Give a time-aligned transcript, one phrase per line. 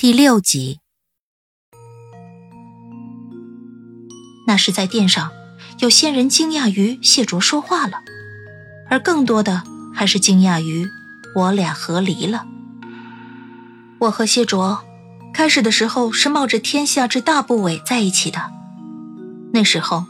[0.00, 0.78] 第六集。
[4.46, 5.32] 那是在殿上，
[5.80, 7.94] 有仙人惊讶于谢卓说话了，
[8.88, 10.88] 而更多的还是惊讶于
[11.34, 12.46] 我俩和离了。
[13.98, 14.84] 我和谢卓
[15.34, 18.52] 开始的时候是冒着天下之大不韪在一起的，
[19.52, 20.06] 那时候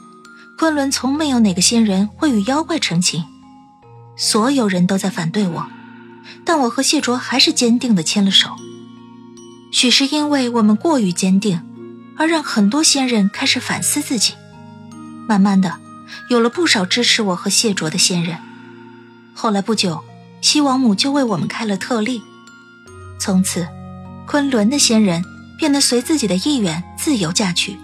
[0.58, 3.24] 昆仑从没有哪个仙人会与妖怪成亲，
[4.18, 5.66] 所有人都在反对我，
[6.44, 8.50] 但我和谢卓还是坚定的牵了手。
[9.70, 11.62] 许是因为我们过于坚定。
[12.20, 14.34] 而让很多仙人开始反思自己，
[15.28, 15.76] 慢慢的，
[16.28, 18.38] 有了不少支持我和谢卓的仙人。
[19.34, 20.02] 后来不久，
[20.40, 22.20] 西王母就为我们开了特例，
[23.20, 23.68] 从此，
[24.26, 25.22] 昆仑的仙人
[25.56, 27.76] 变得随自己的意愿自由嫁娶，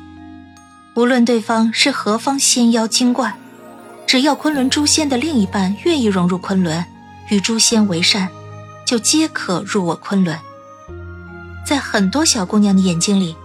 [0.96, 3.38] 无论对方是何方仙妖精怪，
[4.04, 6.84] 只要昆仑诛仙的另一半愿意融入昆仑，
[7.30, 8.28] 与诛仙为善，
[8.84, 10.36] 就皆可入我昆仑。
[11.64, 13.36] 在很多小姑娘的眼睛里。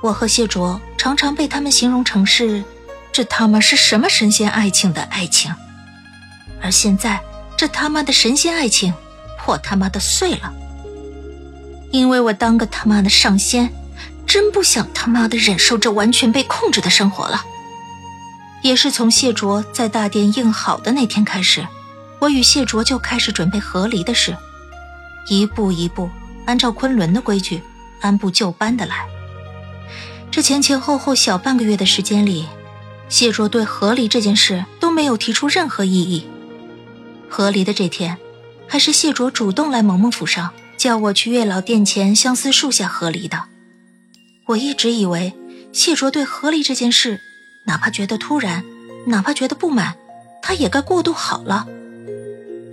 [0.00, 2.64] 我和谢卓常常被他们形容成是，
[3.12, 5.54] 这他妈是什么神仙爱情的爱情？
[6.60, 7.20] 而现在
[7.56, 8.92] 这他妈的神仙爱情
[9.38, 10.52] 破他妈的碎了，
[11.92, 13.72] 因为我当个他妈的上仙，
[14.26, 17.44] 真不想他妈的忍受这完全被控制的生活了。
[18.62, 21.66] 也是从谢卓在大殿应好的那天开始，
[22.20, 24.36] 我与谢卓就开始准备和离的事，
[25.28, 26.10] 一步一步
[26.46, 27.62] 按照昆仑的规矩，
[28.00, 29.06] 按部就班的来。
[30.30, 32.46] 这前前后后小半个月的时间里，
[33.08, 36.26] 谢卓对和离这件事都没有提出任何异议。
[37.28, 38.18] 和离的这天，
[38.66, 43.44] 还是谢卓主动来萌萌府上，叫我去月老殿前相思树下和离的。
[44.46, 45.34] 我一直以为
[45.72, 47.20] 谢卓对和离这件事，
[47.66, 48.64] 哪怕觉得突然，
[49.06, 49.94] 哪怕觉得不满，
[50.42, 51.66] 他也该过渡好了。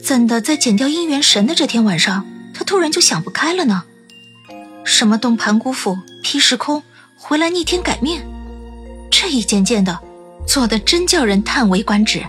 [0.02, 2.26] 怎的在剪掉姻缘神的这天晚上，
[2.60, 3.86] 他突然就想不开了呢？
[4.84, 6.84] 什么动盘古斧、劈时空？
[7.16, 8.22] 回来逆天改命，
[9.10, 9.98] 这一件件的
[10.46, 12.22] 做的真叫人叹为观止。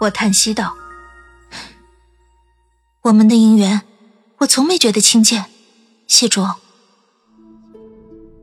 [0.00, 0.76] 我叹息道
[3.02, 3.82] ：“我们的姻缘，
[4.38, 5.46] 我从没觉得亲切。”
[6.06, 6.54] 谢卓，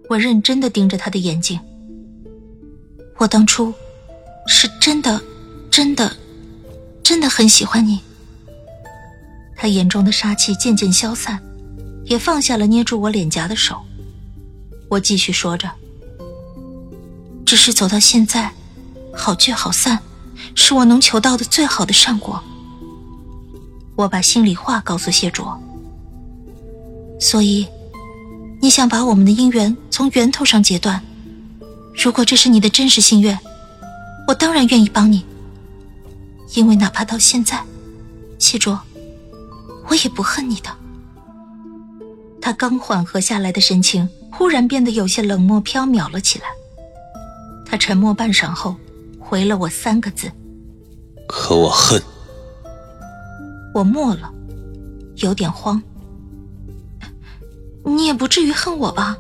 [0.10, 1.62] 我认真的盯着他的眼睛。
[3.20, 3.74] 我当初
[4.48, 5.22] 是真的、
[5.72, 6.14] 真的、
[7.02, 8.02] 真的很喜欢你。
[9.58, 11.42] 他眼中的杀气渐渐消散，
[12.06, 13.82] 也放下了捏住我脸颊的手。
[14.88, 15.70] 我继续说着，
[17.44, 18.54] 只是走到现在，
[19.14, 20.00] 好聚好散，
[20.54, 22.42] 是我能求到的最好的善果。
[23.96, 25.60] 我把心里话告诉谢卓，
[27.20, 27.68] 所以，
[28.62, 31.04] 你想把我们的姻缘从源头上截断？
[31.96, 33.38] 如果这是你的真实心愿，
[34.28, 35.26] 我当然愿意帮你。
[36.54, 37.62] 因为哪怕到现在，
[38.38, 38.80] 谢卓，
[39.88, 40.70] 我也不恨你的。
[42.42, 44.08] 他刚缓和下来的神情。
[44.30, 46.46] 忽然变得有些冷漠飘渺了起来。
[47.66, 48.76] 他沉默半晌后，
[49.20, 50.32] 回了我三个字
[51.28, 52.00] ：“可我恨。”
[53.74, 54.32] 我默了，
[55.16, 55.82] 有点慌。
[57.84, 59.18] 你也不至于恨我吧？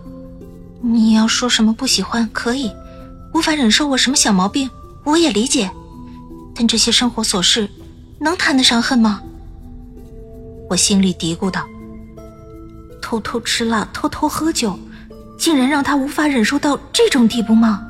[0.81, 2.71] 你要说什么不喜欢可以，
[3.33, 4.69] 无法忍受我什么小毛病，
[5.03, 5.71] 我也理解。
[6.53, 7.67] 但这些生活琐事，
[8.19, 9.23] 能谈得上恨吗？
[10.69, 11.65] 我心里嘀咕道
[13.01, 14.77] ：“偷偷吃辣，偷偷喝酒。”
[15.37, 17.87] 竟然让他无法忍受到这种地步吗？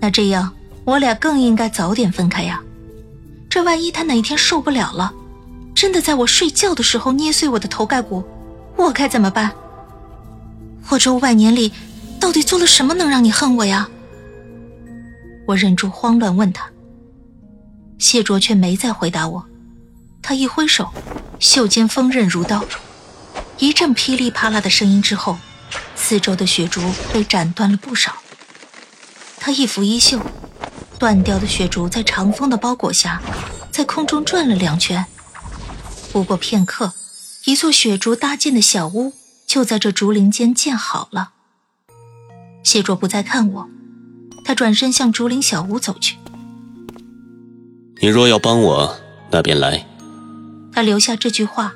[0.00, 0.52] 那这样
[0.84, 2.62] 我俩更应该早点分开呀。
[3.50, 5.12] 这万一他哪一天受不了了，
[5.74, 8.22] 真的在我睡觉的时候捏碎我的头盖骨，
[8.76, 9.50] 我该怎么办？
[10.90, 11.72] 我这五百年里
[12.20, 13.88] 到底做了什么能让你恨我呀？
[15.48, 16.70] 我忍住慌乱问他。
[17.98, 19.44] 谢卓却没再回答我，
[20.22, 20.88] 他一挥手，
[21.44, 22.64] 袖间锋刃如刀，
[23.58, 25.36] 一阵噼里啪啦的声音之后。
[25.94, 26.80] 四周的雪竹
[27.12, 28.16] 被斩断了不少。
[29.36, 30.18] 他一拂衣袖，
[30.98, 33.20] 断掉的雪竹在长风的包裹下，
[33.70, 35.04] 在空中转了两圈。
[36.12, 36.94] 不过片刻，
[37.44, 39.12] 一座雪竹搭建的小屋
[39.46, 41.32] 就在这竹林间建好了。
[42.62, 43.68] 谢卓不再看我，
[44.46, 46.16] 他转身向竹林小屋走去。
[48.00, 48.96] 你若要帮我，
[49.30, 49.86] 那便来。
[50.74, 51.72] 他留下这句话，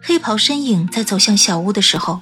[0.00, 2.20] 黑袍身影在走向小屋的时候，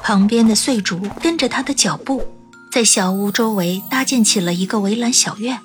[0.00, 2.24] 旁边的碎竹跟着他的脚步，
[2.70, 5.58] 在小屋周围搭建起了一个围栏小院。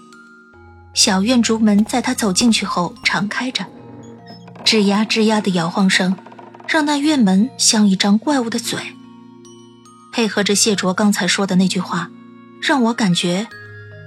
[0.95, 3.65] 小院竹门在他走进去后敞开着，
[4.65, 6.17] 吱呀吱呀的摇晃声，
[6.67, 8.79] 让那院门像一张怪物的嘴。
[10.11, 12.09] 配合着谢卓刚才说的那句话，
[12.59, 13.47] 让我感觉，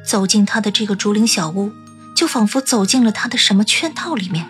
[0.04, 1.70] 走进他的这个竹林小屋，
[2.16, 4.48] 就仿佛走进了他的什么圈套里面。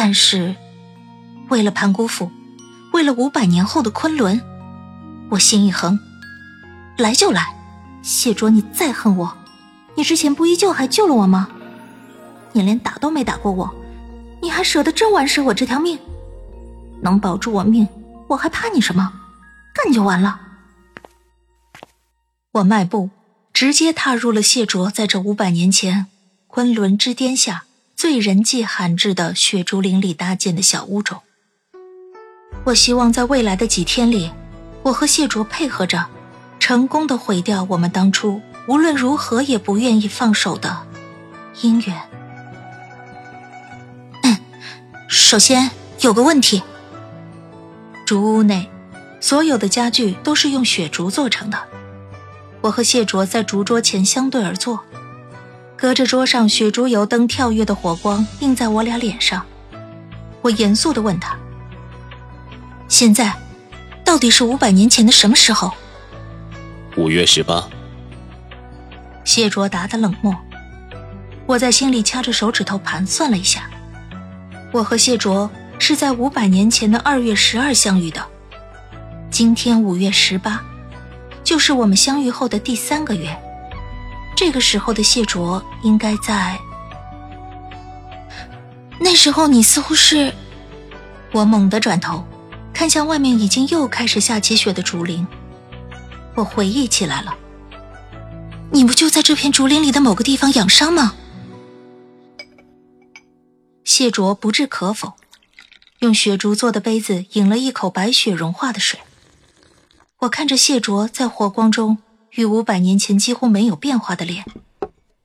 [0.00, 0.54] 但是，
[1.48, 2.30] 为了盘古府，
[2.92, 4.40] 为了五百年后的昆仑，
[5.28, 5.98] 我心一横，
[6.96, 7.44] 来就来。
[8.00, 9.36] 谢卓，你再恨我，
[9.96, 11.48] 你之前不依旧还救了我吗？
[12.52, 13.74] 你连打都没打过我，
[14.40, 15.98] 你还舍得真玩舍我这条命？
[17.02, 17.88] 能保住我命，
[18.28, 19.12] 我还怕你什么？
[19.74, 20.40] 干就完了。
[22.52, 23.10] 我迈步，
[23.52, 26.06] 直接踏入了谢卓在这五百年前
[26.46, 27.64] 昆仑之巅下。
[27.98, 31.20] 最人迹罕至的雪竹林里搭建的小屋中，
[32.62, 34.30] 我希望在未来的几天里，
[34.84, 36.06] 我和谢卓配合着，
[36.60, 40.86] 成功的毁掉我们当初无论如何也不愿意放手的
[41.60, 42.00] 姻缘。
[44.22, 44.38] 嗯，
[45.08, 45.68] 首先
[45.98, 46.62] 有个问题，
[48.06, 48.70] 竹屋内
[49.20, 51.58] 所有的家具都是用雪竹做成的，
[52.60, 54.84] 我和谢卓在竹桌前相对而坐。
[55.78, 59.46] 隔着桌上雪竹油灯跳跃的火光映在我俩脸上，
[60.42, 61.38] 我严肃地问他
[62.88, 63.32] ：“现在，
[64.04, 65.70] 到底是五百年前的什么时候？”
[66.98, 67.68] 五月十八。
[69.22, 70.34] 谢卓答的冷漠。
[71.46, 73.70] 我在心里掐着手指头盘算了一下，
[74.72, 75.48] 我和谢卓
[75.78, 78.20] 是在五百年前的二月十二相遇的，
[79.30, 80.60] 今天五月十八，
[81.44, 83.34] 就是我们相遇后的第三个月。
[84.38, 86.56] 这个时候的谢卓应该在。
[89.00, 90.32] 那时候你似乎是……
[91.32, 92.24] 我猛地转头，
[92.72, 95.26] 看向外面已经又开始下起雪的竹林。
[96.36, 97.36] 我回忆起来了，
[98.70, 101.16] 你不就在这片竹林里的某个地方养伤吗？
[103.82, 105.14] 谢卓不置可否，
[105.98, 109.00] 用雪竹做的杯子饮了一口白雪融化的水。
[110.20, 111.98] 我看着谢卓在火光中。
[112.32, 114.44] 与五百年前几乎没有变化的脸，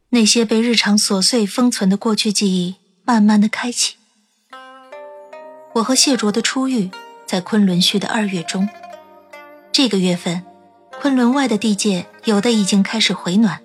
[0.09, 3.95] 那些被日常琐碎封存的过去记忆慢慢的开启。
[5.73, 6.91] 我和谢卓的初遇
[7.25, 8.69] 在昆仑虚的二月中，
[9.71, 10.43] 这个月份，
[11.01, 13.59] 昆仑外的地界有的已经开始回暖，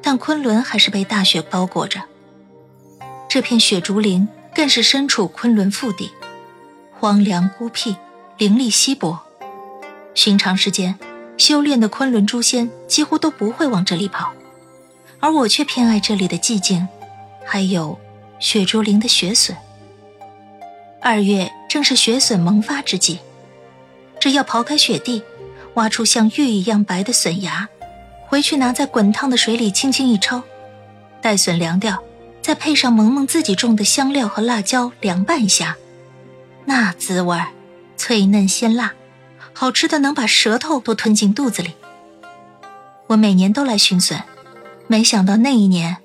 [0.00, 2.02] 但昆仑还是被大雪包裹着。
[3.28, 6.12] 这片雪竹林更是身处昆仑腹地，
[6.92, 7.96] 荒凉孤僻，
[8.38, 9.18] 灵力稀薄，
[10.14, 10.98] 寻常时间。
[11.42, 14.32] 修炼的昆仑诛仙几乎都不会往这里跑，
[15.18, 16.86] 而我却偏爱这里的寂静，
[17.44, 17.98] 还有
[18.38, 19.56] 雪竹林的雪笋。
[21.00, 23.18] 二月正是雪笋萌发之际，
[24.20, 25.24] 只要刨开雪地，
[25.74, 27.68] 挖出像玉一样白的笋芽，
[28.28, 30.44] 回去拿在滚烫的水里轻轻一焯，
[31.20, 32.00] 待笋凉掉，
[32.40, 35.76] 再配上萌萌自己种的香料和辣椒凉拌一下，
[36.66, 37.36] 那滋味
[37.96, 38.92] 脆嫩鲜辣。
[39.54, 41.74] 好吃的能把舌头都吞进肚子里。
[43.08, 44.22] 我每年都来寻笋，
[44.86, 45.98] 没想到那一年，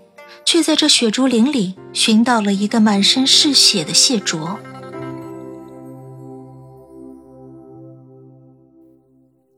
[0.45, 4.59] 却在这雪竹林里寻到了一个满身是血的谢卓。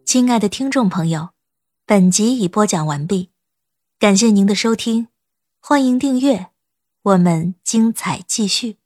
[0.06, 1.30] 亲爱的听众朋友，
[1.86, 3.30] 本集已播讲完毕，
[4.00, 5.08] 感谢您的收听，
[5.60, 6.48] 欢迎订阅，
[7.04, 8.79] 我们精彩继续。